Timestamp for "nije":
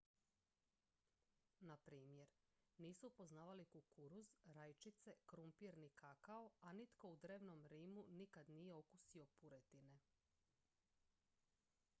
8.49-8.73